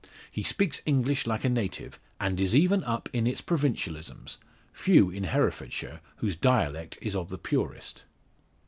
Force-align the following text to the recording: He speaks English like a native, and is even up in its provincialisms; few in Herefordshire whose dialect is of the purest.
He 0.31 0.41
speaks 0.41 0.81
English 0.87 1.27
like 1.27 1.43
a 1.45 1.47
native, 1.49 1.99
and 2.19 2.39
is 2.39 2.55
even 2.55 2.83
up 2.85 3.07
in 3.13 3.27
its 3.27 3.39
provincialisms; 3.39 4.39
few 4.73 5.11
in 5.11 5.25
Herefordshire 5.25 6.01
whose 6.15 6.35
dialect 6.35 6.97
is 7.03 7.15
of 7.15 7.29
the 7.29 7.37
purest. 7.37 8.05